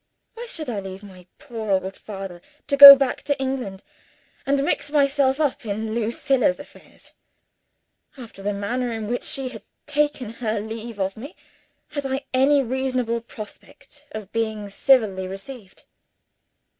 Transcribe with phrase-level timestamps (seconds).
[0.33, 3.83] Why should I leave my poor old father to go back to England,
[4.47, 7.11] and mix myself up in Lucilla's affairs?
[8.17, 11.35] After the manner in which she had taken her leave of me,
[11.89, 15.83] had I any reasonable prospect of being civilly received?